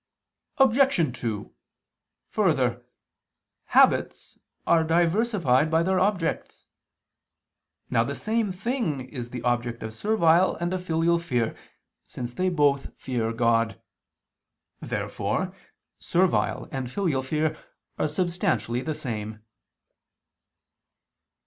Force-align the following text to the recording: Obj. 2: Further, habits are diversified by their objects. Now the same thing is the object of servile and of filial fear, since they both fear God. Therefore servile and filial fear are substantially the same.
Obj. 0.57 1.15
2: 1.21 1.53
Further, 2.31 2.83
habits 3.65 4.39
are 4.65 4.83
diversified 4.83 5.69
by 5.69 5.83
their 5.83 5.99
objects. 5.99 6.65
Now 7.91 8.03
the 8.03 8.15
same 8.15 8.51
thing 8.51 9.07
is 9.09 9.29
the 9.29 9.43
object 9.43 9.83
of 9.83 9.93
servile 9.93 10.55
and 10.55 10.73
of 10.73 10.83
filial 10.83 11.19
fear, 11.19 11.55
since 12.03 12.33
they 12.33 12.49
both 12.49 12.95
fear 12.99 13.31
God. 13.31 13.79
Therefore 14.81 15.53
servile 15.99 16.67
and 16.71 16.91
filial 16.91 17.21
fear 17.21 17.55
are 17.99 18.07
substantially 18.07 18.81
the 18.81 18.95
same. 18.95 19.45